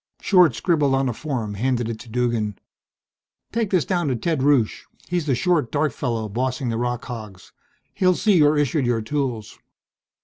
[0.19, 2.57] Short scribbled on a form, handed it to Duggan.
[3.51, 7.53] "Take this down to Ted Rusche, he's the short, dark fellow bossing the rock hogs.
[7.93, 9.59] He'll see you're issued your tools."